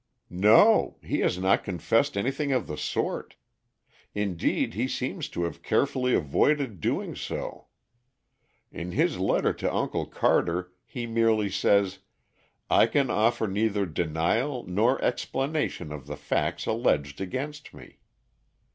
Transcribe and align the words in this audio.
"No; 0.31 0.97
he 1.03 1.19
has 1.19 1.37
not 1.37 1.63
confessed 1.63 2.17
anything 2.17 2.51
of 2.51 2.65
the 2.65 2.75
sort. 2.75 3.35
Indeed 4.15 4.73
he 4.73 4.87
seems 4.87 5.29
to 5.29 5.43
have 5.43 5.61
carefully 5.61 6.15
avoided 6.15 6.81
doing 6.81 7.15
so. 7.15 7.67
In 8.71 8.93
his 8.93 9.19
letter 9.19 9.53
to 9.53 9.71
Uncle 9.71 10.07
Carter 10.07 10.73
he 10.87 11.05
merely 11.05 11.51
says, 11.51 11.99
'I 12.67 12.87
can 12.87 13.09
offer 13.11 13.45
neither 13.45 13.85
denial 13.85 14.63
nor 14.67 14.99
explanation 15.03 15.91
of 15.91 16.07
the 16.07 16.17
facts 16.17 16.65
alleged 16.65 17.21
against 17.21 17.71
me.' 17.71 17.99